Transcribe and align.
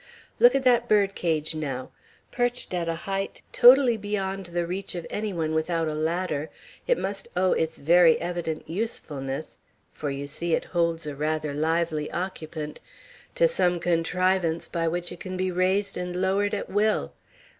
Look 0.39 0.55
at 0.55 0.63
that 0.63 0.89
bird 0.89 1.13
cage 1.13 1.53
now. 1.53 1.91
Perched 2.31 2.73
at 2.73 2.89
a 2.89 2.95
height 3.05 3.43
totally 3.53 3.97
beyond 3.97 4.47
the 4.47 4.65
reach 4.65 4.95
of 4.95 5.05
any 5.11 5.31
one 5.31 5.53
without 5.53 5.87
a 5.87 5.93
ladder, 5.93 6.49
it 6.87 6.97
must 6.97 7.27
owe 7.37 7.51
its 7.51 7.77
very 7.77 8.19
evident 8.19 8.67
usefulness 8.67 9.59
(for 9.93 10.09
you 10.09 10.25
see 10.25 10.55
it 10.55 10.65
holds 10.65 11.05
a 11.05 11.15
rather 11.15 11.53
lively 11.53 12.09
occupant) 12.09 12.79
to 13.35 13.47
some 13.47 13.79
contrivance 13.79 14.67
by 14.67 14.87
which 14.87 15.11
it 15.11 15.19
can 15.19 15.37
be 15.37 15.51
raised 15.51 15.95
and 15.97 16.15
lowered 16.15 16.55
at 16.55 16.67
will. 16.67 17.13